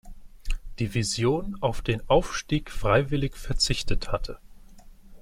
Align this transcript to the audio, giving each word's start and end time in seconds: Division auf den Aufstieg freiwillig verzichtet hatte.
Division 0.79 1.57
auf 1.61 1.83
den 1.83 2.01
Aufstieg 2.09 2.71
freiwillig 2.71 3.35
verzichtet 3.37 4.11
hatte. 4.11 4.39